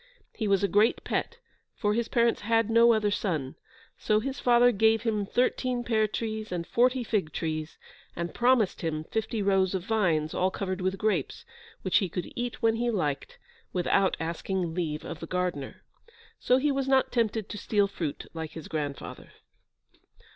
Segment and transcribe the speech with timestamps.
[0.33, 1.37] He was a great pet,
[1.75, 3.53] for his parents had no other son,
[3.99, 7.77] so his father gave him thirteen pear trees, and forty fig trees,
[8.15, 11.45] and promised him fifty rows of vines, all covered with grapes,
[11.83, 13.37] which he could eat when he liked,
[13.73, 15.83] without asking leave of the gardener.
[16.39, 19.29] So he was not tempted to steal fruit, like his grandfather.